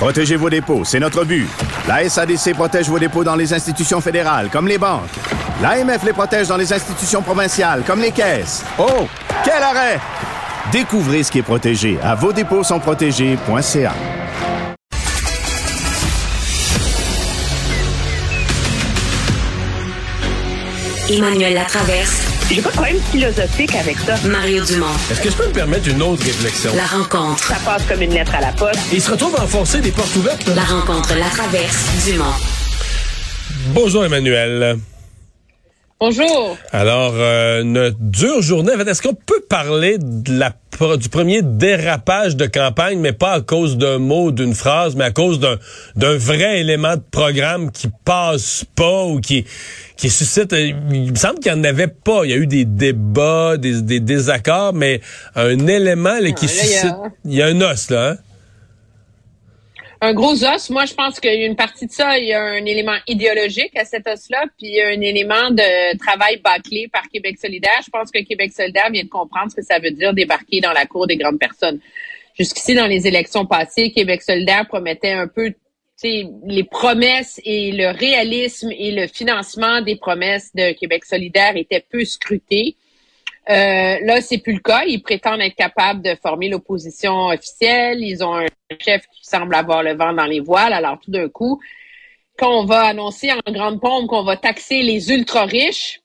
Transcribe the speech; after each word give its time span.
Protégez 0.00 0.36
vos 0.36 0.48
dépôts, 0.48 0.82
c'est 0.82 0.98
notre 0.98 1.26
but. 1.26 1.46
La 1.86 2.08
SADC 2.08 2.54
protège 2.54 2.88
vos 2.88 2.98
dépôts 2.98 3.22
dans 3.22 3.36
les 3.36 3.52
institutions 3.52 4.00
fédérales, 4.00 4.48
comme 4.50 4.66
les 4.66 4.78
banques. 4.78 5.10
L'AMF 5.60 6.02
les 6.04 6.14
protège 6.14 6.48
dans 6.48 6.56
les 6.56 6.72
institutions 6.72 7.20
provinciales, 7.20 7.82
comme 7.86 8.00
les 8.00 8.10
caisses. 8.10 8.64
Oh, 8.78 9.06
quel 9.44 9.62
arrêt! 9.62 10.00
Découvrez 10.72 11.22
ce 11.22 11.30
qui 11.30 11.40
est 11.40 11.42
protégé 11.42 11.98
à 12.02 12.14
vos 12.14 12.32
dépôts 12.32 12.64
sont 12.64 12.80
protégés.ca. 12.80 13.92
Emmanuel. 21.10 21.60
J'ai 22.52 22.62
pas 22.62 22.70
de 22.70 22.74
problème 22.74 23.00
philosophique 23.12 23.76
avec 23.76 23.96
ça. 23.98 24.16
Mario 24.26 24.64
Dumont. 24.64 24.86
Est-ce 25.08 25.20
que 25.20 25.30
je 25.30 25.36
peux 25.36 25.46
me 25.46 25.52
permettre 25.52 25.88
une 25.88 26.02
autre 26.02 26.24
réflexion? 26.24 26.72
La 26.74 26.84
rencontre. 26.84 27.44
Ça 27.44 27.54
passe 27.64 27.84
comme 27.86 28.02
une 28.02 28.12
lettre 28.12 28.34
à 28.34 28.40
la 28.40 28.50
poste. 28.50 28.80
Il 28.92 29.00
se 29.00 29.08
retrouve 29.12 29.36
à 29.36 29.44
enfoncer 29.44 29.80
des 29.80 29.92
portes 29.92 30.16
ouvertes. 30.16 30.44
La 30.56 30.64
rencontre, 30.64 31.14
la 31.14 31.28
traverse, 31.28 31.86
Dumont. 32.04 32.24
Bonjour 33.68 34.04
Emmanuel. 34.04 34.78
Bonjour. 36.00 36.58
Alors, 36.72 37.12
euh, 37.14 37.62
une 37.62 37.94
dure 38.00 38.42
journée. 38.42 38.72
Est-ce 38.72 39.02
qu'on 39.02 39.14
peut 39.14 39.44
parler 39.48 39.98
de 40.00 40.36
la, 40.36 40.52
du 40.98 41.08
premier 41.08 41.42
dérapage 41.42 42.36
de 42.36 42.46
campagne, 42.46 42.98
mais 42.98 43.12
pas 43.12 43.32
à 43.32 43.40
cause 43.40 43.76
d'un 43.76 43.98
mot, 43.98 44.30
d'une 44.30 44.54
phrase, 44.54 44.96
mais 44.96 45.04
à 45.04 45.10
cause 45.10 45.38
d'un 45.38 45.56
d'un 45.96 46.16
vrai 46.16 46.60
élément 46.60 46.96
de 46.96 47.02
programme 47.10 47.70
qui 47.70 47.88
passe 48.04 48.64
pas 48.74 49.04
ou 49.04 49.20
qui 49.20 49.44
qui 49.96 50.08
suscite. 50.10 50.52
euh, 50.52 50.72
Il 50.90 51.10
me 51.12 51.16
semble 51.16 51.38
qu'il 51.40 51.52
n'y 51.52 51.60
en 51.60 51.64
avait 51.64 51.86
pas. 51.88 52.22
Il 52.24 52.30
y 52.30 52.32
a 52.32 52.36
eu 52.36 52.46
des 52.46 52.64
débats, 52.64 53.56
des, 53.58 53.82
des 53.82 54.00
désaccords, 54.00 54.72
mais 54.72 55.00
un 55.36 55.66
élément 55.66 56.18
là, 56.18 56.30
qui 56.32 56.46
Ah, 56.46 56.54
là, 56.54 56.62
il 56.64 56.70
y 56.70 56.74
a- 56.74 56.80
suscite. 56.80 56.94
Il 57.26 57.34
y 57.34 57.42
a 57.42 57.46
un 57.46 57.60
os 57.60 57.90
là. 57.90 58.10
Hein? 58.12 58.16
Un 60.02 60.14
gros 60.14 60.44
os. 60.44 60.70
Moi, 60.70 60.86
je 60.86 60.94
pense 60.94 61.20
qu'il 61.20 61.38
y 61.38 61.42
a 61.42 61.46
une 61.46 61.56
partie 61.56 61.86
de 61.86 61.92
ça, 61.92 62.18
il 62.18 62.26
y 62.26 62.32
a 62.32 62.42
un 62.42 62.64
élément 62.64 62.96
idéologique 63.06 63.76
à 63.76 63.84
cet 63.84 64.06
os-là, 64.06 64.46
puis 64.56 64.68
il 64.68 64.74
y 64.76 64.80
a 64.80 64.88
un 64.88 65.00
élément 65.02 65.50
de 65.50 65.96
travail 65.98 66.38
bâclé 66.38 66.88
par 66.88 67.06
Québec 67.08 67.38
solidaire. 67.38 67.80
Je 67.84 67.90
pense 67.90 68.10
que 68.10 68.18
Québec 68.20 68.52
solidaire 68.52 68.90
vient 68.90 69.04
de 69.04 69.10
comprendre 69.10 69.50
ce 69.50 69.56
que 69.56 69.62
ça 69.62 69.78
veut 69.78 69.90
dire 69.90 70.14
débarquer 70.14 70.60
dans 70.60 70.72
la 70.72 70.86
cour 70.86 71.06
des 71.06 71.18
grandes 71.18 71.38
personnes. 71.38 71.80
Jusqu'ici, 72.38 72.74
dans 72.74 72.86
les 72.86 73.06
élections 73.06 73.44
passées, 73.44 73.90
Québec 73.90 74.22
solidaire 74.22 74.66
promettait 74.66 75.12
un 75.12 75.28
peu 75.28 75.52
les 76.02 76.64
promesses 76.64 77.38
et 77.44 77.72
le 77.72 77.90
réalisme 77.90 78.70
et 78.72 78.92
le 78.92 79.06
financement 79.06 79.82
des 79.82 79.96
promesses 79.96 80.50
de 80.54 80.72
Québec 80.72 81.04
solidaire 81.04 81.56
étaient 81.56 81.84
peu 81.90 82.06
scrutés. 82.06 82.76
Euh, 83.50 83.98
là, 84.02 84.20
c'est 84.20 84.38
plus 84.38 84.52
le 84.52 84.60
cas. 84.60 84.84
Ils 84.86 85.02
prétendent 85.02 85.40
être 85.40 85.56
capables 85.56 86.02
de 86.02 86.14
former 86.22 86.48
l'opposition 86.48 87.26
officielle. 87.26 88.00
Ils 88.00 88.22
ont 88.22 88.34
un 88.36 88.46
chef 88.78 89.02
qui 89.12 89.24
semble 89.24 89.54
avoir 89.54 89.82
le 89.82 89.94
vent 89.94 90.12
dans 90.12 90.26
les 90.26 90.40
voiles. 90.40 90.72
Alors, 90.72 91.00
tout 91.00 91.10
d'un 91.10 91.28
coup, 91.28 91.60
quand 92.38 92.60
on 92.60 92.64
va 92.64 92.82
annoncer 92.82 93.32
en 93.32 93.52
grande 93.52 93.80
pompe 93.80 94.06
qu'on 94.06 94.22
va 94.22 94.36
taxer 94.36 94.82
les 94.82 95.10
ultra-riches, 95.10 96.00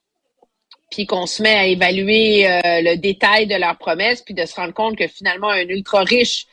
puis 0.89 1.05
qu'on 1.05 1.27
se 1.27 1.43
met 1.43 1.55
à 1.55 1.67
évaluer 1.67 2.47
euh, 2.47 2.59
le 2.63 2.95
détail 2.95 3.47
de 3.47 3.55
leurs 3.55 3.77
promesses, 3.77 4.21
puis 4.21 4.33
de 4.33 4.45
se 4.45 4.55
rendre 4.55 4.73
compte 4.73 4.97
que 4.97 5.07
finalement, 5.07 5.49
un 5.49 5.67
ultra-riche, 5.67 6.47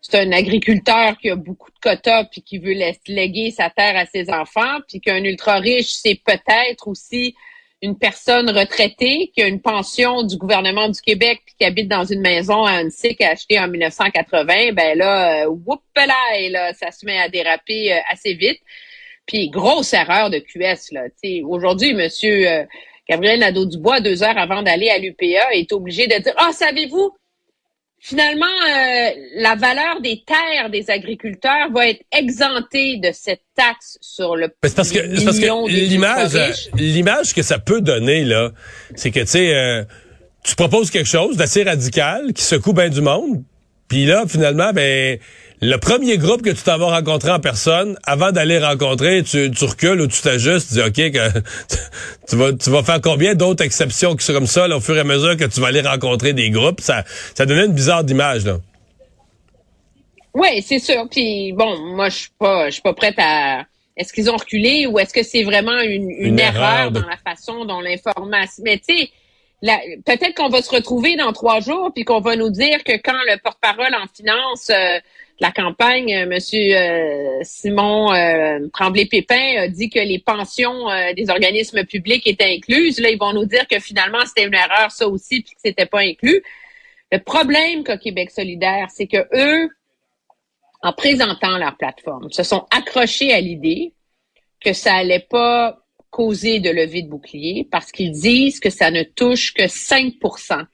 c'est 0.00 0.18
un 0.18 0.32
agriculteur 0.32 1.16
qui 1.18 1.30
a 1.30 1.36
beaucoup 1.36 1.70
de 1.70 1.78
quotas, 1.80 2.24
puis 2.24 2.42
qui 2.42 2.58
veut 2.58 2.74
léguer 3.06 3.50
sa 3.52 3.70
terre 3.70 3.96
à 3.96 4.06
ses 4.06 4.30
enfants, 4.30 4.80
puis 4.88 5.00
qu'un 5.00 5.22
ultra-riche, 5.22 5.92
c'est 5.92 6.20
peut-être 6.24 6.88
aussi 6.88 7.36
une 7.84 7.98
personne 7.98 8.48
retraitée 8.48 9.30
qui 9.34 9.42
a 9.42 9.46
une 9.46 9.60
pension 9.60 10.22
du 10.22 10.38
gouvernement 10.38 10.88
du 10.88 11.00
Québec 11.02 11.42
puis 11.44 11.54
qui 11.58 11.66
habite 11.66 11.86
dans 11.86 12.04
une 12.04 12.22
maison 12.22 12.64
à 12.64 12.72
Annecy 12.72 13.14
qui 13.14 13.58
en 13.58 13.68
1980, 13.68 14.72
ben 14.72 14.96
là, 14.96 15.44
euh, 15.44 15.50
whoopalaï, 15.50 16.48
là, 16.50 16.72
ça 16.72 16.90
se 16.90 17.04
met 17.04 17.18
à 17.18 17.28
déraper 17.28 17.92
euh, 17.92 17.98
assez 18.10 18.32
vite. 18.32 18.58
Puis 19.26 19.50
grosse 19.50 19.92
erreur 19.92 20.30
de 20.30 20.38
QS 20.38 20.92
là. 20.92 21.02
Aujourd'hui, 21.46 21.92
Monsieur 21.92 22.48
euh, 22.48 22.64
Gabriel 23.06 23.40
Nadeau-Dubois, 23.40 24.00
deux 24.00 24.22
heures 24.22 24.38
avant 24.38 24.62
d'aller 24.62 24.88
à 24.88 24.98
l'UPA, 24.98 25.52
est 25.52 25.70
obligé 25.72 26.06
de 26.06 26.22
dire 26.22 26.34
ah 26.38 26.52
savez-vous 26.52 27.12
finalement 28.04 28.44
euh, 28.44 29.10
la 29.36 29.54
valeur 29.54 30.02
des 30.02 30.22
terres 30.26 30.68
des 30.68 30.90
agriculteurs 30.90 31.70
va 31.72 31.88
être 31.88 32.02
exemptée 32.12 32.98
de 32.98 33.10
cette 33.14 33.40
taxe 33.56 33.96
sur 34.02 34.36
le 34.36 34.50
C'est 34.62 34.76
parce 34.76 34.92
que, 34.92 35.24
parce 35.24 35.38
que 35.38 35.70
l'image, 35.70 36.68
l'image 36.74 37.32
que 37.32 37.40
ça 37.40 37.58
peut 37.58 37.80
donner, 37.80 38.24
là, 38.24 38.50
c'est 38.94 39.10
que, 39.10 39.20
tu 39.20 39.26
sais, 39.26 39.54
euh, 39.54 39.84
tu 40.44 40.54
proposes 40.54 40.90
quelque 40.90 41.08
chose 41.08 41.38
d'assez 41.38 41.62
radical 41.62 42.34
qui 42.34 42.42
secoue 42.42 42.74
bien 42.74 42.90
du 42.90 43.00
monde, 43.00 43.42
puis 43.88 44.06
là, 44.06 44.24
finalement, 44.26 44.72
ben, 44.72 45.18
le 45.60 45.76
premier 45.76 46.18
groupe 46.18 46.42
que 46.42 46.50
tu 46.50 46.62
t'en 46.62 46.78
vas 46.78 46.86
rencontrer 46.96 47.30
en 47.30 47.40
personne, 47.40 47.96
avant 48.04 48.32
d'aller 48.32 48.58
rencontrer, 48.58 49.22
tu, 49.22 49.50
tu 49.50 49.64
recules 49.64 50.00
ou 50.00 50.06
tu 50.06 50.20
t'ajustes, 50.20 50.68
tu 50.68 50.74
dis, 50.74 50.80
OK, 50.82 51.12
que, 51.12 51.38
tu, 52.28 52.36
vas, 52.36 52.52
tu 52.52 52.70
vas 52.70 52.82
faire 52.82 53.00
combien 53.00 53.34
d'autres 53.34 53.64
exceptions 53.64 54.16
qui 54.16 54.24
sont 54.24 54.32
comme 54.32 54.46
ça, 54.46 54.68
là, 54.68 54.76
au 54.76 54.80
fur 54.80 54.96
et 54.96 55.00
à 55.00 55.04
mesure 55.04 55.36
que 55.36 55.44
tu 55.44 55.60
vas 55.60 55.68
aller 55.68 55.80
rencontrer 55.80 56.32
des 56.32 56.50
groupes, 56.50 56.80
ça, 56.80 57.04
ça 57.34 57.46
donnait 57.46 57.66
une 57.66 57.72
bizarre 57.72 58.04
d'image, 58.04 58.44
là. 58.44 58.58
Oui, 60.34 60.62
c'est 60.66 60.80
sûr. 60.80 61.06
Puis 61.10 61.52
bon, 61.52 61.78
moi 61.94 62.08
je 62.08 62.16
suis 62.16 62.30
pas, 62.38 62.66
je 62.66 62.72
suis 62.72 62.82
pas 62.82 62.92
prête 62.94 63.14
à. 63.18 63.64
Est-ce 63.96 64.12
qu'ils 64.12 64.28
ont 64.28 64.36
reculé 64.36 64.86
ou 64.88 64.98
est-ce 64.98 65.14
que 65.14 65.22
c'est 65.22 65.44
vraiment 65.44 65.78
une, 65.80 66.10
une, 66.10 66.26
Une 66.26 66.40
erreur, 66.40 66.62
erreur 66.62 66.90
de- 66.90 66.98
dans 67.00 67.06
la 67.06 67.16
façon 67.16 67.64
dont 67.64 67.80
l'information. 67.80 68.64
Mais 68.64 68.78
tu 68.78 68.96
sais, 68.96 69.10
peut-être 70.04 70.34
qu'on 70.34 70.48
va 70.48 70.62
se 70.62 70.70
retrouver 70.70 71.16
dans 71.16 71.32
trois 71.32 71.60
jours 71.60 71.90
puis 71.94 72.04
qu'on 72.04 72.20
va 72.20 72.36
nous 72.36 72.50
dire 72.50 72.84
que 72.84 72.92
quand 72.92 73.18
le 73.26 73.38
porte-parole 73.38 73.94
en 73.94 74.06
finance 74.14 74.70
euh, 74.70 74.98
de 74.98 75.40
la 75.40 75.52
campagne, 75.52 76.14
euh, 76.14 76.26
Monsieur 76.26 76.76
euh, 76.76 77.38
Simon 77.42 78.12
euh, 78.12 78.68
Tremblay-Pépin 78.72 79.62
a 79.62 79.68
dit 79.68 79.88
que 79.88 79.98
les 79.98 80.18
pensions 80.18 80.90
euh, 80.90 81.12
des 81.14 81.30
organismes 81.30 81.84
publics 81.84 82.26
étaient 82.26 82.54
incluses. 82.56 83.00
Là, 83.00 83.10
ils 83.10 83.18
vont 83.18 83.32
nous 83.32 83.46
dire 83.46 83.66
que 83.66 83.78
finalement 83.80 84.24
c'était 84.26 84.46
une 84.46 84.54
erreur 84.54 84.90
ça 84.90 85.08
aussi 85.08 85.42
puis 85.42 85.54
que 85.54 85.60
c'était 85.64 85.86
pas 85.86 86.00
inclus. 86.00 86.42
Le 87.10 87.18
problème 87.18 87.84
qu'a 87.84 87.96
Québec 87.96 88.30
solidaire, 88.30 88.88
c'est 88.90 89.06
que 89.06 89.26
eux 89.34 89.70
en 90.82 90.92
présentant 90.92 91.56
leur 91.56 91.76
plateforme, 91.78 92.30
se 92.30 92.42
sont 92.42 92.66
accrochés 92.70 93.32
à 93.32 93.40
l'idée 93.40 93.94
que 94.60 94.74
ça 94.74 94.94
allait 94.94 95.26
pas 95.30 95.83
causer 96.14 96.60
de 96.60 96.70
levée 96.70 97.02
de 97.02 97.08
bouclier 97.08 97.66
parce 97.68 97.90
qu'ils 97.90 98.12
disent 98.12 98.60
que 98.60 98.70
ça 98.70 98.92
ne 98.92 99.02
touche 99.02 99.52
que 99.52 99.64
5% 99.64 100.64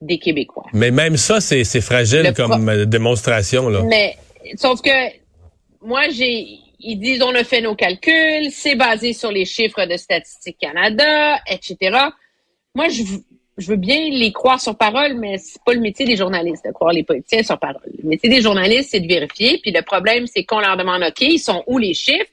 des 0.00 0.18
Québécois. 0.18 0.64
Mais 0.72 0.90
même 0.90 1.18
ça, 1.18 1.42
c'est, 1.42 1.64
fragile 1.82 2.22
Le 2.22 2.32
comme 2.32 2.70
euh, 2.70 2.86
démonstration, 2.86 3.68
là. 3.68 3.82
Mais 3.82 4.16
sauf 4.56 4.80
que 4.80 4.90
moi 5.82 6.08
j'ai 6.08 6.58
ils 6.80 6.96
disent 6.96 7.20
on 7.22 7.34
a 7.34 7.44
fait 7.44 7.60
nos 7.60 7.74
calculs, 7.74 8.50
c'est 8.50 8.74
basé 8.74 9.12
sur 9.12 9.30
les 9.30 9.44
chiffres 9.44 9.84
de 9.84 9.98
Statistique 9.98 10.56
Canada, 10.58 11.38
etc. 11.46 11.76
Moi 12.74 12.88
je 12.88 13.02
je 13.58 13.68
veux 13.68 13.76
bien 13.76 14.08
les 14.10 14.32
croire 14.32 14.58
sur 14.58 14.74
parole, 14.78 15.12
mais 15.18 15.36
c'est 15.36 15.62
pas 15.62 15.74
le 15.74 15.80
métier 15.80 16.06
des 16.06 16.16
journalistes 16.16 16.64
de 16.64 16.72
croire 16.72 16.94
les 16.94 17.04
politiciens 17.04 17.42
sur 17.42 17.58
parole. 17.58 17.92
Le 18.02 18.08
métier 18.08 18.30
des 18.30 18.40
journalistes, 18.40 18.88
c'est 18.92 19.00
de 19.00 19.06
vérifier. 19.06 19.58
Puis 19.62 19.70
le 19.70 19.82
problème, 19.82 20.26
c'est 20.26 20.44
qu'on 20.44 20.60
leur 20.60 20.78
demande 20.78 21.02
OK, 21.02 21.20
ils 21.20 21.38
sont 21.38 21.62
où 21.66 21.76
les 21.76 21.92
chiffres? 21.92 22.30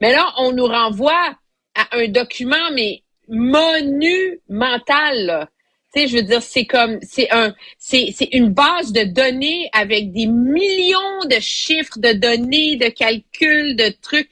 Mais 0.00 0.12
là, 0.12 0.32
on 0.38 0.52
nous 0.52 0.66
renvoie 0.66 1.34
à 1.74 1.96
un 1.96 2.08
document 2.08 2.70
mais 2.72 3.02
monumental. 3.28 5.48
Tu 5.94 6.00
sais, 6.00 6.08
je 6.08 6.16
veux 6.16 6.22
dire, 6.22 6.42
c'est 6.42 6.66
comme, 6.66 6.98
c'est 7.02 7.30
un, 7.30 7.54
c'est, 7.78 8.12
c'est 8.14 8.28
une 8.32 8.48
base 8.48 8.92
de 8.92 9.04
données 9.04 9.70
avec 9.72 10.12
des 10.12 10.26
millions 10.26 11.24
de 11.30 11.38
chiffres, 11.40 11.98
de 11.98 12.12
données, 12.12 12.76
de 12.76 12.88
calculs, 12.88 13.76
de 13.76 13.94
trucs 14.02 14.30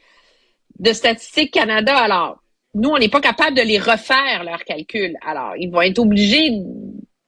de 0.78 0.92
Statistique 0.92 1.52
Canada. 1.52 1.96
Alors, 1.96 2.42
nous, 2.74 2.88
on 2.88 2.98
n'est 2.98 3.08
pas 3.08 3.20
capable 3.20 3.56
de 3.56 3.62
les 3.62 3.78
refaire, 3.78 4.42
leurs 4.44 4.64
calculs. 4.64 5.16
Alors, 5.24 5.54
ils 5.56 5.70
vont 5.70 5.82
être 5.82 5.98
obligés, 5.98 6.50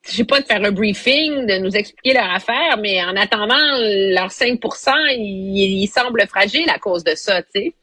je 0.07 0.11
sais 0.11 0.25
pas, 0.25 0.41
de 0.41 0.47
faire 0.47 0.65
un 0.65 0.73
briefing, 0.73 1.47
de 1.47 1.59
nous 1.59 1.77
expliquer 1.77 2.15
leur 2.15 2.31
affaire, 2.31 2.79
mais 2.81 3.05
en 3.05 3.15
attendant, 3.15 3.79
leurs 3.79 4.33
5 4.33 4.59
ils, 5.17 5.83
ils 5.83 5.87
semblent 5.87 6.27
fragiles 6.27 6.71
à 6.71 6.79
cause 6.79 7.05
de 7.05 7.15
ça, 7.15 7.43
tu 7.43 7.49
sais. 7.55 7.75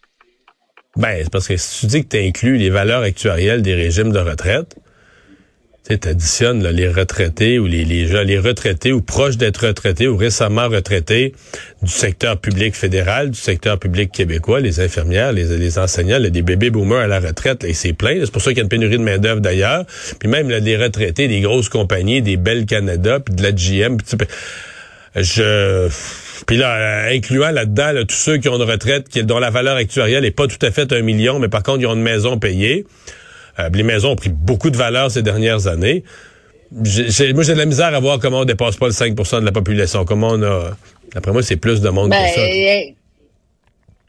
Ben, 0.98 1.22
c'est 1.24 1.32
parce 1.32 1.48
que 1.48 1.56
si 1.56 1.80
tu 1.80 1.86
dis 1.86 2.04
que 2.04 2.18
tu 2.18 2.18
inclus 2.18 2.58
les 2.58 2.70
valeurs 2.70 3.02
actuarielles 3.02 3.62
des 3.62 3.76
régimes 3.76 4.12
de 4.12 4.20
retraite, 4.20 4.76
Tu 5.88 6.08
additionnes 6.08 6.68
les 6.68 6.90
retraités 6.90 7.60
ou 7.60 7.66
les, 7.66 7.86
les 7.86 8.08
gens, 8.08 8.22
les 8.22 8.38
retraités 8.38 8.92
ou 8.92 9.02
proches 9.02 9.38
d'être 9.38 9.66
retraités 9.66 10.08
ou 10.08 10.16
récemment 10.16 10.68
retraités 10.68 11.34
du 11.82 11.92
secteur 11.92 12.38
public 12.38 12.76
fédéral, 12.76 13.32
du 13.32 13.40
secteur 13.40 13.80
public 13.80 14.12
québécois, 14.12 14.60
les 14.60 14.80
infirmières, 14.80 15.32
les, 15.32 15.58
les 15.58 15.80
enseignants, 15.80 16.20
là, 16.20 16.30
des 16.30 16.44
bébés 16.44 16.70
boomers 16.70 17.00
à 17.00 17.08
la 17.08 17.20
retraite, 17.20 17.64
là, 17.64 17.70
et 17.70 17.74
c'est 17.74 17.94
plein. 17.94 18.18
C'est 18.24 18.32
pour 18.32 18.42
ça 18.42 18.52
qu'il 18.52 18.58
y 18.58 18.62
a 18.62 18.64
une 18.64 18.70
pénurie 18.70 18.98
de 18.98 19.04
main-d'œuvre 19.04 19.42
d'ailleurs. 19.42 19.86
Puis 20.20 20.30
même 20.30 20.50
là, 20.50 20.60
des 20.60 20.78
retraités, 20.78 21.28
des 21.28 21.42
grosses 21.42 21.70
compagnies, 21.70 22.22
des 22.22 22.38
belles 22.38 22.66
Canada, 22.66 23.20
puis 23.20 23.34
de 23.34 23.42
la 23.42 23.52
GM. 23.52 23.98
Puis, 23.98 24.18
je 25.16 25.90
puis 26.46 26.58
là, 26.58 26.75
euh, 26.75 27.16
incluant 27.16 27.52
là-dedans 27.52 28.04
tous 28.08 28.16
ceux 28.16 28.38
qui 28.38 28.50
ont 28.50 28.56
une 28.56 28.69
retraite 28.69 29.10
qui, 29.10 29.24
dont 29.24 29.40
la 29.40 29.50
valeur 29.50 29.75
actuarielle 29.75 30.25
est 30.25 30.31
pas 30.31 30.48
tout 30.48 30.63
à 30.66 30.72
fait 30.72 30.92
un 30.92 31.02
million, 31.02 31.40
mais 31.40 31.50
par 31.50 31.63
contre, 31.63 31.80
ils 31.80 31.88
ont 31.88 31.94
une 31.94 32.02
maison 32.02 32.38
payée. 32.40 32.86
Euh, 33.60 33.69
les 33.74 33.84
maisons 33.84 34.12
ont 34.12 34.16
pris 34.16 34.30
beaucoup 34.30 34.69
de 34.69 34.78
valeur 34.78 35.12
ces 35.12 35.22
dernières 35.22 35.68
années. 35.68 36.04
J'ai, 36.84 37.34
moi, 37.34 37.44
j'ai 37.44 37.54
de 37.54 37.58
la 37.58 37.66
misère 37.66 37.94
à 37.94 38.00
voir 38.00 38.19
comment 38.19 38.40
on 38.40 38.46
dépasse 38.46 38.78
pas 38.78 38.88
le 38.88 38.94
5% 38.94 39.42
de 39.42 39.46
la 39.46 39.52
population. 39.52 40.06
Comment 40.06 40.30
on 40.30 40.44
a... 40.44 40.72
D'après 41.13 41.34
moi, 41.34 41.44
c'est 41.44 41.58
plus 41.58 41.81
de 41.81 41.90
monde 41.90 42.10
ben, 42.10 42.24
que 42.24 42.36
ça. 42.36 42.42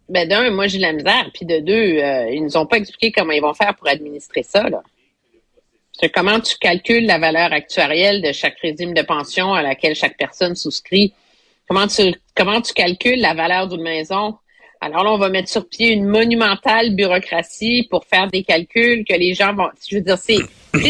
Ben, 0.08 0.28
d'un, 0.28 0.50
moi, 0.50 0.69
j'ai 0.69 0.78
de 0.78 0.82
la 0.82 0.93
misère. 0.93 1.28
Puis 1.34 1.44
de 1.44 1.58
deux, 1.58 1.72
euh, 2.00 2.31
ils 2.32 2.43
nous 2.43 2.56
ont 2.56 2.66
pas 2.66 2.76
expliqué 2.76 3.10
comment 3.10 3.32
ils 3.32 3.43
vont 3.43 3.54
faire 3.54 3.75
pour 3.75 3.88
administrer 3.88 4.44
ça, 4.44 4.69
là. 4.69 4.82
C'est 6.02 6.08
comment 6.08 6.40
tu 6.40 6.56
calcules 6.58 7.06
la 7.06 7.19
valeur 7.19 7.52
actuarielle 7.52 8.22
de 8.22 8.32
chaque 8.32 8.58
régime 8.58 8.93
de 8.93 9.02
pension 9.02 9.54
à 9.54 9.62
laquelle 9.62 9.94
chaque 9.94 10.16
personne 10.16 10.56
souscrit? 10.56 11.14
Comment 11.69 11.87
tu, 11.87 12.12
comment 12.34 12.60
tu 12.60 12.72
calcules 12.72 13.20
la 13.20 13.34
valeur 13.34 13.69
d'une 13.69 13.82
maison? 13.82 14.34
Alors 14.81 15.04
là, 15.04 15.12
on 15.12 15.19
va 15.19 15.28
mettre 15.28 15.49
sur 15.49 15.69
pied 15.69 15.93
une 15.93 16.06
monumentale 16.06 16.96
bureaucratie 16.96 17.87
pour 17.88 18.04
faire 18.04 18.26
des 18.26 18.43
calculs 18.43 19.04
que 19.08 19.14
les 19.14 19.32
gens 19.34 19.54
vont. 19.54 19.69
Je 19.88 19.94
veux 19.94 20.02
dire, 20.02 20.19
c'est, 20.19 20.38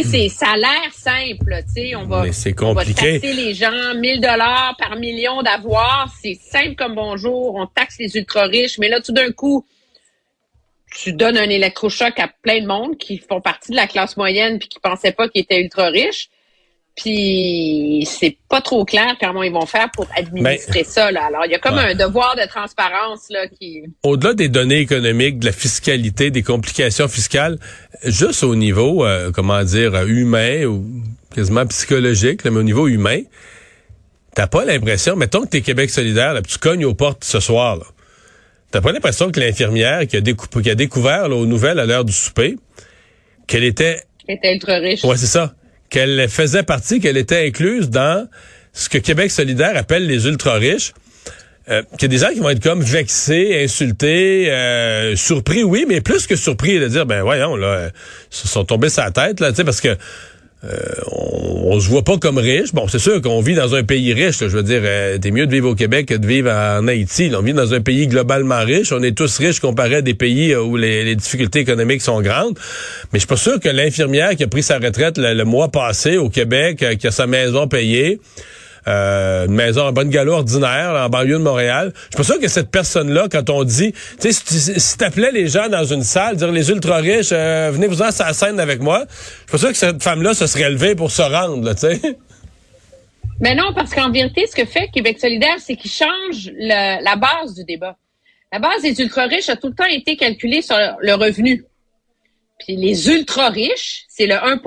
c'est 0.03 0.31
ça 0.31 0.53
a 0.55 0.57
l'air 0.57 0.93
simple, 0.93 1.59
tu 1.67 1.83
sais. 1.83 1.95
On 1.95 2.07
va, 2.07 2.33
c'est 2.33 2.55
compliqué. 2.55 2.71
on 2.71 2.73
va 2.73 2.85
taxer 3.13 3.35
les 3.35 3.53
gens 3.53 3.95
1000 3.95 4.19
dollars 4.19 4.77
par 4.79 4.97
million 4.97 5.43
d'avoir. 5.43 6.11
C'est 6.23 6.39
simple 6.41 6.75
comme 6.75 6.95
bonjour. 6.95 7.57
On 7.57 7.67
taxe 7.67 7.97
les 7.99 8.17
ultra 8.17 8.45
riches, 8.45 8.79
mais 8.79 8.89
là, 8.89 9.03
tout 9.03 9.13
d'un 9.13 9.31
coup, 9.31 9.67
tu 10.95 11.13
donnes 11.13 11.39
un 11.39 11.49
électrochoc 11.49 12.19
à 12.19 12.29
plein 12.43 12.61
de 12.61 12.67
monde 12.67 12.99
qui 12.99 13.19
font 13.19 13.41
partie 13.41 13.71
de 13.71 13.77
la 13.77 13.87
classe 13.87 14.17
moyenne 14.17 14.59
puis 14.59 14.69
qui 14.69 14.79
pensaient 14.79 15.13
pas 15.13 15.29
qu'ils 15.29 15.43
étaient 15.43 15.61
ultra 15.61 15.89
riches. 15.89 16.29
Puis 16.95 18.07
c'est 18.07 18.37
pas 18.51 18.61
trop 18.61 18.85
clair 18.85 19.17
comment 19.19 19.43
ils 19.43 19.53
vont 19.53 19.65
faire 19.65 19.91
pour 19.95 20.07
administrer 20.15 20.85
ça. 20.85 21.11
Là. 21.11 21.25
Alors, 21.25 21.47
il 21.47 21.53
y 21.53 21.55
a 21.55 21.59
comme 21.59 21.79
un 21.79 21.95
devoir 21.95 22.37
de 22.37 22.47
transparence 22.47 23.29
là 23.31 23.47
qui. 23.49 23.85
Au-delà 24.03 24.35
des 24.35 24.51
données 24.51 24.81
économiques, 24.81 25.39
de 25.39 25.47
la 25.47 25.53
fiscalité, 25.53 26.31
des 26.31 26.43
complications 26.43 27.09
fiscales, 27.09 27.59
juste 28.05 28.43
au 28.43 28.55
niveau, 28.55 29.07
euh, 29.07 29.31
comment 29.33 29.63
dire, 29.65 29.95
humain 30.03 30.67
ou 30.67 30.85
quasiment 31.35 31.65
psychologique, 31.67 32.45
mais 32.45 32.51
au 32.51 32.63
niveau 32.63 32.89
humain, 32.89 33.23
t'as 34.35 34.47
pas 34.47 34.67
l'impression, 34.67 35.17
mettons 35.17 35.43
que 35.43 35.49
t'es 35.49 35.63
Québec 35.63 35.89
solidaire, 35.89 36.35
là, 36.35 36.43
tu 36.43 36.59
cognes 36.59 36.85
aux 36.85 36.95
portes 36.95 37.25
ce 37.25 37.41
soir, 37.41 37.77
là. 37.77 37.87
T'as 38.73 38.81
pas 38.81 38.91
l'impression 38.91 39.31
que 39.31 39.39
l'infirmière 39.39 40.07
qui 40.09 40.17
a, 40.17 40.21
qui 40.21 40.71
a 40.71 40.75
découvert 40.75 41.29
là, 41.29 41.37
aux 41.37 41.47
nouvelles 41.47 41.79
à 41.79 41.87
l'heure 41.87 42.05
du 42.05 42.13
souper 42.13 42.57
qu'elle 43.47 43.65
était. 43.65 44.03
Elle 44.27 44.37
était 44.37 44.53
ultra 44.53 44.79
riche. 44.79 45.05
Ouais, 45.05 45.17
c'est 45.17 45.27
ça 45.27 45.55
qu'elle 45.93 46.27
faisait 46.29 46.63
partie, 46.63 47.01
qu'elle 47.01 47.19
était 47.19 47.47
incluse 47.47 47.91
dans 47.91 48.27
ce 48.73 48.89
que 48.89 48.97
Québec 48.97 49.31
solidaire 49.31 49.77
appelle 49.77 50.07
les 50.07 50.27
ultra-riches. 50.27 50.95
Euh, 51.69 51.83
qu'il 51.93 52.03
y 52.03 52.05
a 52.07 52.09
des 52.09 52.19
gens 52.19 52.33
qui 52.33 52.41
vont 52.41 52.49
être 52.49 52.63
comme 52.63 52.83
vexés, 52.83 53.63
insultés, 53.63 54.51
euh, 54.51 55.15
surpris, 55.15 55.63
oui, 55.63 55.85
mais 55.87 56.01
plus 56.01 56.27
que 56.27 56.35
surpris 56.35 56.81
de 56.81 56.89
dire, 56.89 57.07
ben 57.07 57.23
voyons, 57.23 57.55
là, 57.55 57.91
ils 57.91 58.37
se 58.37 58.49
sont 58.49 58.65
tombés 58.65 58.89
sa 58.89 59.13
tête, 59.13 59.39
là, 59.39 59.51
tu 59.51 59.57
sais, 59.57 59.65
parce 59.65 59.81
que 59.81 59.97
euh, 60.65 60.79
on, 61.11 61.81
se 61.81 61.89
voit 61.89 62.03
pas 62.03 62.19
comme 62.19 62.39
riche. 62.39 62.73
Bon, 62.73 62.87
c'est 62.87 63.01
sûr 63.01 63.21
qu'on 63.21 63.41
vit 63.41 63.55
dans 63.55 63.75
un 63.75 63.83
pays 63.83 64.13
riche. 64.13 64.39
je 64.39 64.47
veux 64.47 64.63
dire, 64.63 64.83
euh, 64.85 65.19
t'es 65.19 65.33
mieux 65.33 65.47
de 65.47 65.51
vivre 65.51 65.71
au 65.71 65.75
Québec 65.75 66.07
que 66.07 66.15
de 66.15 66.27
vivre 66.27 66.51
en 66.51 66.87
Haïti. 66.87 67.33
on 67.37 67.43
vit 67.43 67.53
dans 67.53 67.75
un 67.75 67.81
pays 67.81 68.07
globalement 68.07 68.61
riche. 68.61 68.93
On 68.93 69.03
est 69.03 69.17
tous 69.17 69.39
riches 69.39 69.59
comparé 69.59 69.97
à 69.97 70.03
des 70.03 70.15
pays 70.15 70.53
euh, 70.53 70.63
où 70.63 70.77
les, 70.77 71.17
difficultés 71.17 71.61
économiques 71.61 72.03
sont 72.03 72.21
grandes. 72.21 72.57
Mais 73.13 73.19
je 73.19 73.21
suis 73.21 73.27
pas 73.27 73.37
sûr 73.37 73.59
que 73.59 73.69
l'infirmière 73.69 74.37
qui 74.37 74.45
a 74.45 74.49
pris 74.49 74.63
sa 74.63 74.79
retraite 74.79 75.19
le 75.19 75.45
mois 75.45 75.69
passé 75.69 76.17
au 76.17 76.29
Québec, 76.29 76.85
qui 76.99 77.07
a 77.07 77.11
sa 77.11 77.27
maison 77.27 77.67
payée, 77.67 78.21
euh, 78.89 79.47
une 79.47 79.55
maison 79.55 79.83
en 79.83 79.93
bonne 79.93 80.11
galop 80.11 80.33
ordinaire, 80.33 80.91
en 80.91 81.09
banlieue 81.09 81.39
de 81.39 81.43
Montréal. 81.43 81.93
Je 81.95 82.01
suis 82.01 82.17
pas 82.17 82.25
sûr 82.25 82.41
que 82.41 82.49
cette 82.49 82.71
personne-là, 82.71 83.29
quand 83.31 83.51
on 83.51 83.65
dit, 83.65 83.93
tu 84.21 84.33
sais, 84.33 84.79
si 84.79 84.99
t'appelais 84.99 85.31
les 85.33 85.49
gens 85.49 85.69
dans 85.69 85.85
une 85.85 86.03
salle, 86.03 86.37
dire 86.37 86.51
les 86.51 86.71
ultra 86.71 86.97
riches, 86.97 87.31
euh, 87.33 87.71
venez 87.73 87.87
vous 87.87 88.03
en 88.03 88.07
la 88.07 88.33
scène 88.33 88.61
avec 88.61 88.81
moi, 88.81 89.05
je 89.09 89.15
suis 89.15 89.51
pas 89.51 89.59
sûr 89.59 89.69
que 89.69 89.77
cette 89.77 90.03
femme-là 90.03 90.35
se 90.35 90.47
serait 90.47 90.71
levée 90.71 90.95
pour 90.95 91.11
se 91.11 91.23
rendre, 91.23 91.73
tu 91.75 91.81
sais. 91.81 92.01
Mais 93.41 93.55
non, 93.55 93.73
parce 93.75 93.93
qu'en 93.93 94.11
vérité, 94.11 94.47
ce 94.47 94.55
que 94.55 94.65
fait 94.65 94.89
Québec 94.93 95.19
solidaire, 95.19 95.57
c'est 95.59 95.75
qu'il 95.75 95.91
change 95.91 96.51
la 96.59 97.17
base 97.17 97.55
du 97.55 97.65
débat. 97.65 97.97
La 98.53 98.59
base 98.59 98.83
des 98.83 99.01
ultra-riches 99.01 99.49
a 99.49 99.57
tout 99.57 99.69
le 99.69 99.75
temps 99.75 99.87
été 99.87 100.17
calculée 100.17 100.61
sur 100.61 100.77
le 101.01 101.15
revenu. 101.15 101.65
Puis 102.59 102.77
les 102.77 103.09
ultra-riches, 103.09 104.05
c'est 104.09 104.27
le 104.27 104.35
1 104.35 104.59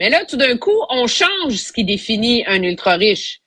mais 0.00 0.10
là, 0.10 0.24
tout 0.24 0.36
d'un 0.36 0.56
coup, 0.56 0.78
on 0.90 1.06
change 1.06 1.54
ce 1.54 1.72
qui 1.72 1.84
définit 1.84 2.44
un 2.46 2.62
ultra 2.62 2.96
riche. 2.96 3.40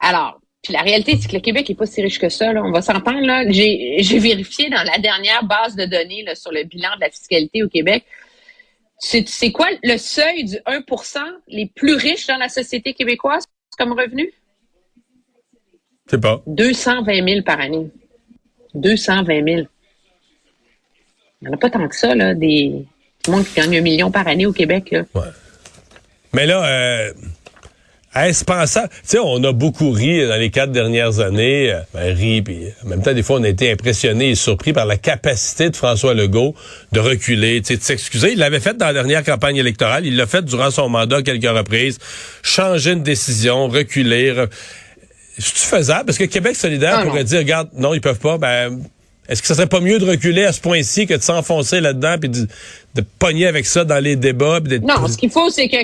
Alors, 0.00 0.40
puis 0.62 0.72
la 0.72 0.82
réalité, 0.82 1.16
c'est 1.16 1.28
que 1.28 1.34
le 1.34 1.40
Québec 1.40 1.70
est 1.70 1.74
pas 1.74 1.86
si 1.86 2.02
riche 2.02 2.18
que 2.18 2.28
ça. 2.28 2.52
Là. 2.52 2.62
On 2.62 2.70
va 2.70 2.82
s'entendre. 2.82 3.24
Là. 3.24 3.44
J'ai, 3.48 4.18
vérifié 4.18 4.68
dans 4.70 4.82
la 4.82 4.98
dernière 4.98 5.44
base 5.44 5.76
de 5.76 5.84
données 5.84 6.22
là, 6.24 6.34
sur 6.34 6.52
le 6.52 6.64
bilan 6.64 6.90
de 6.96 7.00
la 7.00 7.10
fiscalité 7.10 7.62
au 7.62 7.68
Québec. 7.68 8.04
C'est, 8.98 9.28
c'est 9.28 9.52
quoi 9.52 9.68
le 9.84 9.96
seuil 9.96 10.44
du 10.44 10.56
1% 10.56 11.18
les 11.46 11.66
plus 11.66 11.94
riches 11.94 12.26
dans 12.26 12.36
la 12.36 12.48
société 12.48 12.92
québécoise 12.94 13.44
comme 13.78 13.92
revenu? 13.92 14.32
C'est 16.10 16.20
pas. 16.20 16.42
220 16.46 17.28
000 17.28 17.42
par 17.42 17.60
année. 17.60 17.88
220 18.74 19.44
000. 19.44 19.46
Il 19.46 19.66
n'y 21.42 21.48
en 21.48 21.52
a 21.52 21.56
pas 21.56 21.70
tant 21.70 21.86
que 21.86 21.94
ça, 21.94 22.16
là, 22.16 22.34
des 22.34 22.84
monde 23.28 23.44
qui 23.44 23.54
gagne 23.54 23.78
un 23.78 23.80
million 23.80 24.10
par 24.10 24.26
année 24.26 24.46
au 24.46 24.52
Québec. 24.52 24.90
Là. 24.90 25.04
Ouais. 25.14 25.22
Mais 26.32 26.46
là, 26.46 26.64
euh, 26.64 27.12
est-ce 28.16 28.44
pensable? 28.44 28.88
Tu 28.90 29.00
sais, 29.04 29.18
on 29.18 29.42
a 29.44 29.52
beaucoup 29.52 29.90
ri 29.90 30.26
dans 30.26 30.36
les 30.36 30.50
quatre 30.50 30.72
dernières 30.72 31.20
années. 31.20 31.72
Euh, 31.72 31.80
ben, 31.94 32.14
ri, 32.14 32.42
puis 32.42 32.58
en 32.84 32.88
même 32.88 33.02
temps, 33.02 33.12
des 33.12 33.22
fois, 33.22 33.38
on 33.38 33.42
a 33.42 33.48
été 33.48 33.70
impressionnés 33.70 34.30
et 34.30 34.34
surpris 34.34 34.72
par 34.72 34.86
la 34.86 34.96
capacité 34.96 35.70
de 35.70 35.76
François 35.76 36.14
Legault 36.14 36.54
de 36.92 37.00
reculer, 37.00 37.60
tu 37.60 37.68
sais, 37.68 37.76
de 37.76 37.82
s'excuser. 37.82 38.32
Il 38.32 38.38
l'avait 38.38 38.60
fait 38.60 38.76
dans 38.76 38.86
la 38.86 38.92
dernière 38.92 39.24
campagne 39.24 39.56
électorale. 39.56 40.06
Il 40.06 40.16
l'a 40.16 40.26
fait 40.26 40.44
durant 40.44 40.70
son 40.70 40.88
mandat 40.88 41.22
quelques 41.22 41.48
reprises. 41.48 41.98
Changer 42.42 42.92
une 42.92 43.02
décision, 43.02 43.68
reculer. 43.68 44.34
C'est-tu 45.38 45.60
faisable? 45.60 46.06
Parce 46.06 46.18
que 46.18 46.24
Québec 46.24 46.56
solidaire 46.56 47.04
pourrait 47.04 47.24
dire, 47.24 47.38
regarde, 47.38 47.68
non, 47.74 47.94
ils 47.94 48.00
peuvent 48.00 48.18
pas. 48.18 48.38
Ben, 48.38 48.80
est-ce 49.28 49.42
que 49.42 49.48
ça 49.48 49.54
serait 49.54 49.66
pas 49.66 49.80
mieux 49.80 49.98
de 49.98 50.06
reculer 50.06 50.44
à 50.44 50.52
ce 50.52 50.60
point-ci 50.60 51.06
que 51.06 51.14
de 51.14 51.22
s'enfoncer 51.22 51.80
là-dedans 51.80 52.16
puis 52.18 52.30
de, 52.30 52.48
de 52.94 53.04
pogner 53.18 53.46
avec 53.46 53.66
ça 53.66 53.84
dans 53.84 54.02
les 54.02 54.16
débats? 54.16 54.60
Non, 54.82 55.06
ce 55.06 55.18
qu'il 55.18 55.30
faut, 55.30 55.50
c'est 55.50 55.68
que 55.68 55.76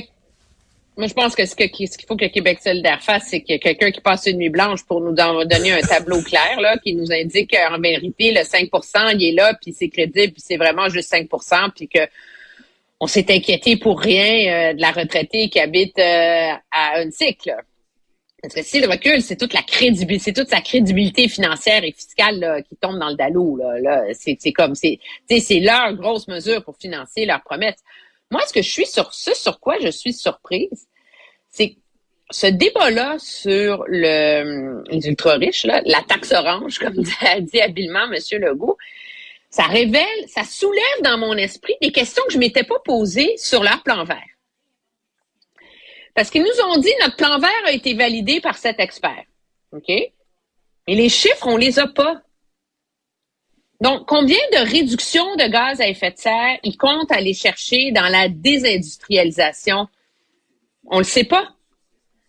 moi, 0.97 1.09
je 1.09 1.13
pense 1.13 1.35
que 1.35 1.45
ce 1.45 1.57
qu'il 1.57 1.89
faut 2.07 2.17
que 2.17 2.27
Québec 2.27 2.61
solidaire 2.63 3.03
fasse, 3.03 3.25
c'est 3.29 3.45
a 3.49 3.59
quelqu'un 3.59 3.91
qui 3.91 4.01
passe 4.01 4.27
une 4.27 4.39
nuit 4.39 4.49
blanche 4.49 4.85
pour 4.85 5.01
nous 5.01 5.13
donner 5.13 5.73
un 5.73 5.81
tableau 5.81 6.23
clair, 6.23 6.61
là, 6.61 6.79
qui 6.79 6.95
nous 6.95 7.11
indique 7.11 7.51
qu'en 7.51 7.81
vérité, 7.81 8.33
le 8.33 8.41
5% 8.41 9.17
il 9.19 9.29
est 9.29 9.33
là, 9.33 9.55
puis 9.61 9.73
c'est 9.73 9.89
crédible, 9.89 10.35
puis 10.35 10.43
c'est 10.45 10.57
vraiment 10.57 10.89
juste 10.89 11.13
5% 11.13 11.71
puis 11.75 11.89
que 11.89 12.01
on 13.01 13.09
s'est 13.09 13.27
inquiété 13.29 13.77
pour 13.77 14.01
rien 14.01 14.71
euh, 14.71 14.73
de 14.75 14.81
la 14.81 14.93
retraitée 14.93 15.49
qui 15.49 15.59
habite 15.59 15.99
euh, 15.99 16.53
à 16.71 17.01
un 17.01 17.11
cycle. 17.11 17.55
Parce 18.41 18.55
que 18.55 18.63
si 18.63 18.81
le 18.81 18.89
recul, 18.89 19.21
c'est 19.21 19.37
toute 19.37 19.53
la 19.53 19.63
crédibilité, 19.63 20.25
c'est 20.27 20.33
toute 20.33 20.49
sa 20.49 20.61
crédibilité 20.61 21.29
financière 21.29 21.83
et 21.83 21.93
fiscale 21.93 22.63
qui 22.69 22.77
tombe 22.77 22.99
dans 22.99 23.09
le 23.09 23.17
dalou. 23.17 23.57
Là, 23.57 23.81
là 23.81 24.05
c'est 24.15 24.53
comme 24.53 24.75
c'est 24.75 25.01
c'est 25.27 25.61
leur 25.61 25.95
grosse 25.95 26.29
mesure 26.29 26.63
pour 26.63 26.77
financer 26.77 27.25
leurs 27.25 27.43
promesses. 27.43 27.83
Moi, 28.35 28.43
ce 28.49 28.53
que 28.53 28.63
je 28.63 28.69
suis 28.69 28.87
sur 28.87 29.15
ce 29.15 29.33
sur 29.33 29.61
quoi 29.61 29.77
je 29.81 29.93
suis 29.93 30.13
surprise, 30.13 30.89
c'est 31.51 31.77
ce 32.33 32.49
débat-là 32.49 33.15
sur 33.21 33.85
le, 33.87 34.83
les 34.91 35.07
ultra-riches, 35.07 35.65
la 35.65 36.03
taxe 36.03 36.33
orange, 36.33 36.81
comme 36.81 37.01
a 37.21 37.41
dit 37.41 37.61
habilement 37.61 38.13
M. 38.13 38.19
Legault, 38.41 38.77
ça 39.51 39.63
révèle, 39.63 40.27
ça 40.27 40.43
soulève 40.43 41.03
dans 41.05 41.17
mon 41.17 41.37
esprit 41.37 41.77
des 41.81 41.93
questions 41.93 42.25
que 42.27 42.33
je 42.33 42.39
m'étais 42.39 42.65
pas 42.65 42.81
posées 42.85 43.37
sur 43.37 43.63
leur 43.63 43.85
plan 43.85 44.03
vert. 44.03 44.19
Parce 46.17 46.29
qu'ils 46.29 46.43
nous 46.43 46.65
ont 46.73 46.79
dit 46.79 46.91
notre 47.03 47.15
plan 47.15 47.39
vert 47.39 47.63
a 47.67 47.71
été 47.71 47.95
validé 47.95 48.41
par 48.41 48.59
cet 48.59 48.81
expert. 48.81 49.23
OK? 49.71 49.87
Mais 49.87 50.95
les 50.97 51.09
chiffres, 51.09 51.47
on 51.47 51.57
les 51.57 51.79
a 51.79 51.87
pas. 51.87 52.21
Donc, 53.85 54.07
combien 54.07 54.39
de 54.53 54.71
réductions 54.71 55.37
de 55.37 55.47
gaz 55.47 55.79
à 55.81 55.87
effet 55.87 56.11
de 56.11 56.17
serre 56.19 56.57
ils 56.63 56.77
comptent 56.79 57.13
aller 57.13 57.35
chercher 57.35 57.93
dans 57.93 58.09
la 58.09 58.29
désindustrialisation? 58.29 59.87
On 60.87 60.99
le 60.99 61.05
sait 61.05 61.25
pas. 61.25 61.51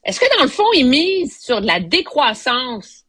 Est-ce 0.04 0.20
que 0.20 0.38
dans 0.38 0.44
le 0.44 0.50
fond, 0.50 0.72
ils 0.74 0.86
misent 0.86 1.40
sur 1.42 1.62
de 1.62 1.66
la 1.66 1.80
décroissance 1.80 3.06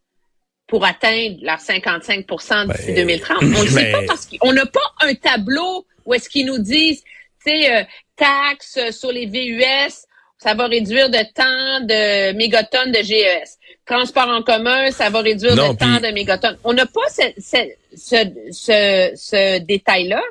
pour 0.68 0.84
atteindre 0.84 1.38
leurs 1.42 1.58
55% 1.58 2.72
d'ici 2.72 2.94
2030? 2.94 3.40
Ben, 3.40 3.46
On 3.46 3.58
ne 3.58 3.64
le 3.64 3.68
sait 3.68 3.90
pas 3.90 4.02
parce 4.06 4.26
qu'on 4.26 4.52
n'a 4.52 4.66
pas 4.66 4.92
un 5.00 5.14
tableau 5.14 5.84
où 6.04 6.14
est-ce 6.14 6.28
qu'ils 6.28 6.46
nous 6.46 6.58
disent, 6.58 7.02
tu 7.44 7.50
sais, 7.50 7.74
euh, 7.74 7.82
taxe 8.14 8.78
sur 8.92 9.10
les 9.10 9.26
VUS, 9.26 9.92
ça 10.38 10.54
va 10.54 10.66
réduire 10.68 11.10
de 11.10 11.18
temps 11.34 11.80
de 11.84 12.32
mégatonnes 12.36 12.92
de 12.92 13.02
GES. 13.02 13.58
Transport 13.86 14.28
en 14.28 14.42
commun, 14.42 14.90
ça 14.90 15.10
va 15.10 15.20
réduire 15.20 15.54
Non, 15.56 15.72
de 15.72 15.78
temps 15.78 15.98
puis- 15.98 16.08
de 16.08 16.14
mégatonnes. 16.14 16.58
On 16.64 16.72
n'a 16.72 16.86
pas 16.86 17.08
ce, 17.08 17.22
ce, 17.40 17.56
ce, 17.96 18.16
ce, 18.52 19.12
ce 19.16 19.58
détail-là. 19.60 20.22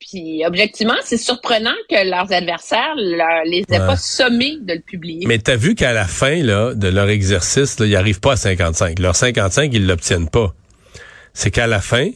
Puis, 0.00 0.42
objectivement, 0.46 0.94
c'est 1.04 1.16
surprenant 1.18 1.74
que 1.90 2.08
leurs 2.08 2.32
adversaires 2.32 2.94
leur- 2.96 3.42
les 3.44 3.64
aient 3.68 3.80
Ouais. 3.80 3.86
pas 3.86 3.96
sommés 3.96 4.56
de 4.60 4.74
le 4.74 4.80
publier. 4.80 5.26
Mais 5.26 5.38
t'as 5.38 5.56
vu 5.56 5.74
qu'à 5.74 5.92
la 5.92 6.06
fin 6.06 6.36
là, 6.42 6.72
de 6.74 6.88
leur 6.88 7.08
exercice, 7.08 7.78
là, 7.80 7.86
ils 7.86 7.96
arrivent 7.96 8.20
pas 8.20 8.32
à 8.32 8.36
55. 8.36 8.98
Leur 9.00 9.16
55, 9.16 9.70
ils 9.74 9.86
l'obtiennent 9.86 10.30
pas. 10.30 10.54
C'est 11.34 11.50
qu'à 11.50 11.66
la 11.66 11.80
fin, 11.80 12.08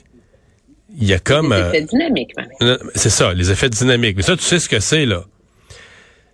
il 0.96 1.04
y 1.04 1.12
a 1.12 1.18
comme... 1.18 1.48
C'est 1.52 1.60
euh, 1.62 1.68
effet 1.72 1.82
dynamique, 1.82 2.30
Marie. 2.36 2.50
Non, 2.60 2.78
C'est 2.94 3.10
ça, 3.10 3.34
les 3.34 3.50
effets 3.50 3.68
dynamiques. 3.68 4.16
Mais 4.16 4.22
ça, 4.22 4.36
tu 4.36 4.44
sais 4.44 4.58
ce 4.60 4.68
que 4.68 4.78
c'est, 4.80 5.04
là. 5.04 5.24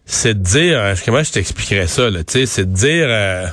C'est 0.05 0.35
de 0.39 0.43
dire, 0.43 0.79
euh, 0.79 0.95
comment 1.05 1.23
je 1.23 1.33
t'expliquerais 1.33 1.87
ça, 1.87 2.09
là, 2.11 2.25
tu 2.25 2.33
sais, 2.33 2.47
c'est 2.47 2.71
de 2.71 2.75
dire, 2.75 3.07
euh, 3.09 3.47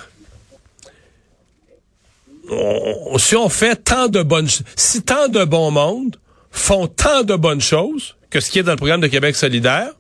on- 2.50 3.18
si 3.18 3.36
on 3.36 3.50
fait 3.50 3.76
tant 3.76 4.08
de 4.08 4.22
bonnes, 4.24 4.48
si 4.76 5.02
tant 5.04 5.28
de 5.28 5.44
bon 5.44 5.72
monde 5.72 6.18
font 6.52 6.88
tant 6.88 7.24
de 7.24 7.36
bonnes 7.36 7.62
choses 7.62 8.16
que 8.30 8.40
ce 8.40 8.50
qui 8.52 8.60
est 8.60 8.64
dans 8.64 8.72
le 8.72 8.78
programme 8.78 9.02
de 9.02 9.08
Québec 9.08 9.36
solidaire, 9.36 9.92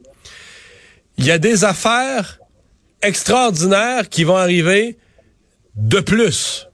il 1.17 1.25
y 1.25 1.31
a 1.31 1.37
des 1.37 1.63
affaires 1.63 2.39
extraordinaires 3.01 4.09
qui 4.09 4.23
vont 4.23 4.35
arriver 4.37 4.97
de 5.75 5.99
plus. 5.99 6.67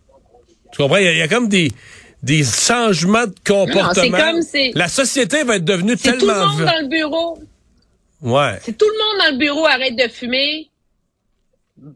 Tu 0.71 0.77
comprends? 0.77 0.97
Il 0.97 1.05
y 1.05 1.07
a, 1.07 1.11
il 1.11 1.17
y 1.17 1.21
a 1.21 1.27
comme 1.27 1.47
des, 1.49 1.71
des 2.23 2.43
changements 2.43 3.27
de 3.27 3.35
comportement. 3.45 4.17
comme 4.17 4.41
c'est- 4.41 4.71
La 4.75 4.87
société 4.87 5.43
va 5.43 5.57
être 5.57 5.65
devenue 5.65 5.95
C'est 5.99 6.17
tout 6.17 6.25
le 6.25 6.33
tellement... 6.33 6.47
monde 6.47 6.65
dans 6.65 6.81
le 6.81 6.87
bureau. 6.87 7.39
Ouais. 8.21 8.59
Si 8.63 8.73
tout 8.73 8.85
le 8.87 8.97
monde 8.97 9.25
dans 9.25 9.31
le 9.33 9.37
bureau 9.39 9.65
arrête 9.65 9.95
de 9.95 10.07
fumer, 10.07 10.69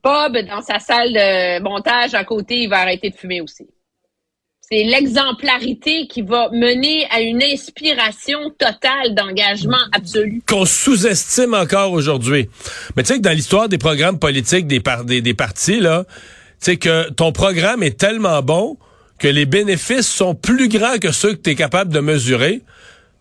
Bob, 0.04 0.38
dans 0.50 0.62
sa 0.62 0.80
salle 0.80 1.14
de 1.14 1.62
montage 1.62 2.14
à 2.16 2.24
côté, 2.24 2.64
il 2.64 2.70
va 2.70 2.80
arrêter 2.80 3.12
de 3.12 3.16
fumer 3.16 3.42
aussi. 3.42 3.68
C'est 4.68 4.84
l'exemplarité 4.84 6.08
qui 6.08 6.24
va 6.24 6.50
mener 6.52 7.06
à 7.12 7.22
une 7.22 7.44
inspiration 7.44 8.50
totale 8.58 9.14
d'engagement 9.14 9.78
absolu. 9.92 10.42
qu'on 10.48 10.66
sous-estime 10.66 11.54
encore 11.54 11.92
aujourd'hui. 11.92 12.50
Mais 12.96 13.04
tu 13.04 13.10
sais 13.10 13.18
que 13.18 13.22
dans 13.22 13.32
l'histoire 13.32 13.70
des 13.70 13.78
programmes 13.78 14.18
politiques 14.18 14.66
des, 14.66 14.80
par- 14.80 15.06
des, 15.06 15.22
des 15.22 15.36
partis, 15.36 15.80
là, 15.80 16.06
tu 16.08 16.14
sais 16.62 16.78
que 16.78 17.12
ton 17.12 17.32
programme 17.32 17.84
est 17.84 18.00
tellement 18.00 18.42
bon 18.42 18.78
que 19.20 19.28
les 19.28 19.46
bénéfices 19.46 20.08
sont 20.08 20.34
plus 20.34 20.68
grands 20.68 20.98
que 20.98 21.12
ceux 21.12 21.34
que 21.36 21.42
tu 21.42 21.52
es 21.52 21.56
capable 21.56 21.94
de 21.94 22.00
mesurer. 22.00 22.62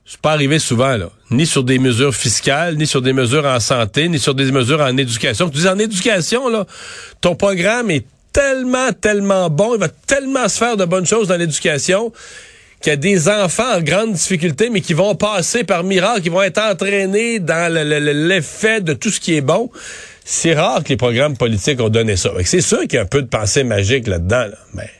C'est 0.07 0.21
pas 0.21 0.33
arrivé 0.33 0.59
souvent, 0.59 0.97
là. 0.97 1.09
Ni 1.31 1.47
sur 1.47 1.65
des 1.65 1.79
mesures 1.79 2.15
fiscales, 2.15 2.77
ni 2.77 2.87
sur 2.87 3.01
des 3.01 3.13
mesures 3.15 3.47
en 3.47 3.59
santé, 3.59 4.09
ni 4.09 4.19
sur 4.19 4.35
des 4.35 4.53
mesures 4.53 4.81
en 4.81 4.97
éducation. 4.97 5.49
Tu 5.49 5.59
dis 5.59 5.69
en 5.69 5.79
éducation, 5.79 6.49
là, 6.49 6.67
ton 7.23 7.35
programme 7.35 7.91
est 7.91 8.05
tellement, 8.33 8.93
tellement 8.93 9.49
bon, 9.49 9.75
il 9.75 9.81
va 9.81 9.89
tellement 9.89 10.49
se 10.49 10.59
faire 10.59 10.77
de 10.77 10.85
bonnes 10.85 11.07
choses 11.07 11.29
dans 11.29 11.37
l'éducation 11.37 12.13
qu'il 12.83 12.91
y 12.91 12.93
a 12.93 12.97
des 12.97 13.29
enfants 13.31 13.77
en 13.77 13.81
grande 13.81 14.13
difficulté, 14.13 14.69
mais 14.69 14.83
qui 14.83 14.93
vont 14.93 15.15
passer 15.15 15.65
par 15.65 15.85
miracle, 15.85 16.21
qui 16.21 16.29
vont 16.29 16.43
être 16.43 16.61
entraînés 16.61 17.39
dans 17.39 17.73
le- 17.73 17.85
le- 17.85 18.01
le- 18.01 18.29
l'effet 18.29 18.83
de 18.83 18.93
tout 18.93 19.09
ce 19.11 19.21
qui 19.21 19.35
est 19.37 19.41
bon. 19.41 19.71
C'est 20.23 20.53
rare 20.53 20.83
que 20.85 20.91
les 20.91 20.97
programmes 20.99 21.37
politiques 21.37 21.81
ont 21.81 21.89
donné 21.89 22.17
ça. 22.17 22.31
C'est 22.45 22.61
sûr 22.61 22.81
qu'il 22.83 22.95
y 22.95 22.99
a 22.99 23.03
un 23.03 23.07
peu 23.07 23.23
de 23.23 23.29
pensée 23.29 23.65
magique 23.65 24.07
là-dedans, 24.07 24.49
là. 24.49 24.59
mais 24.75 24.83
sais, 24.83 24.91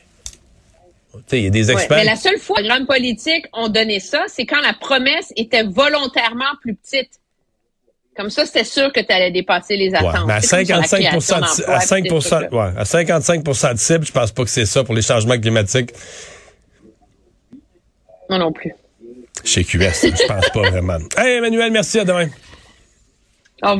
il 1.31 1.43
y 1.43 1.47
a 1.47 1.49
des 1.49 1.67
Ouais, 1.67 1.73
experts. 1.73 1.97
mais 1.97 2.03
la 2.03 2.15
seule 2.15 2.37
fois 2.39 2.57
que 2.57 2.61
les 2.63 2.67
programmes 2.69 2.87
politiques 2.87 3.45
ont 3.53 3.67
donné 3.69 3.99
ça, 3.99 4.23
c'est 4.27 4.45
quand 4.45 4.61
la 4.61 4.73
promesse 4.73 5.31
était 5.35 5.63
volontairement 5.63 6.45
plus 6.61 6.75
petite. 6.75 7.09
Comme 8.15 8.29
ça, 8.29 8.45
c'était 8.45 8.63
sûr 8.63 8.93
que 8.93 9.01
tu 9.01 9.11
allais 9.11 9.31
dépasser 9.31 9.75
les 9.75 9.89
Ouais, 9.89 9.97
attentes. 9.97 10.25
mais 10.27 10.33
à 10.33 10.41
C'est 10.41 10.65
comme 10.65 10.65
sur 10.65 10.75
la 10.77 10.83
55 10.87 10.99
création 11.09 11.37
de, 11.37 11.43
à 11.43 11.77
puis 11.79 11.87
5 11.87 12.03
ces 12.03 12.29
trucs-là. 12.29 12.49
ouais, 12.51 12.73
à 12.79 12.85
55 12.85 13.43
de 13.43 13.77
cible, 13.79 14.05
je 14.05 14.11
pense 14.13 14.31
pas 14.31 14.43
que 14.43 14.49
c'est 14.49 14.65
ça 14.65 14.83
pour 14.85 14.95
les 14.95 15.01
changements 15.01 15.37
climatiques 15.37 15.91
Moi 18.29 18.39
non 18.39 18.51
plus. 18.53 18.71
chez 19.43 19.63
QS. 19.63 19.79
je 20.03 20.27
pense 20.27 20.49
pas 20.49 20.69
vraiment. 20.69 20.97
Hey 21.17 21.37
Emmanuel, 21.37 21.71
merci 21.71 21.99
à 21.99 22.05
demain. 22.05 22.27
Au 23.63 23.71
revoir. 23.71 23.77